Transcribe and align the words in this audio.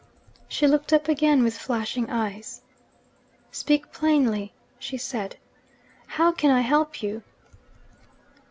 She 0.47 0.65
looked 0.65 0.93
up 0.93 1.07
again 1.07 1.43
with 1.43 1.55
flashing 1.59 2.09
eyes, 2.09 2.63
'Speak 3.51 3.91
plainly,' 3.91 4.51
she 4.79 4.97
said. 4.97 5.35
'How 6.07 6.31
can 6.31 6.49
I 6.49 6.61
help 6.61 7.03
you?' 7.03 7.21